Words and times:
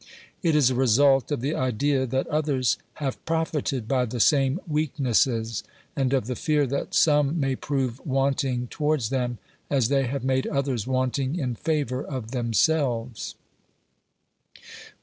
It 0.41 0.55
is 0.55 0.71
a 0.71 0.73
result 0.73 1.31
of 1.31 1.41
the 1.41 1.53
idea 1.53 2.07
that 2.07 2.25
others 2.25 2.79
have 2.95 3.23
profited 3.23 3.87
by 3.87 4.05
the 4.05 4.19
same 4.19 4.59
weaknesses, 4.67 5.63
and 5.95 6.11
of 6.11 6.25
the 6.25 6.35
fear 6.35 6.65
that 6.65 6.95
some 6.95 7.39
may 7.39 7.55
prove 7.55 8.03
wanting 8.03 8.65
towards 8.65 9.11
them, 9.11 9.37
as 9.69 9.89
they 9.89 10.07
have 10.07 10.23
made 10.23 10.47
others 10.47 10.87
wanting 10.87 11.35
in 11.35 11.53
favour 11.53 12.03
of 12.03 12.31
themselves. 12.31 13.35